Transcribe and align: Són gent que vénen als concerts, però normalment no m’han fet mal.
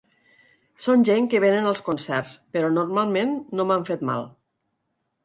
Són 0.85 1.03
gent 1.09 1.27
que 1.33 1.41
vénen 1.43 1.67
als 1.71 1.81
concerts, 1.89 2.31
però 2.57 2.71
normalment 2.79 3.37
no 3.61 3.67
m’han 3.73 3.87
fet 3.91 4.03
mal. 4.11 4.27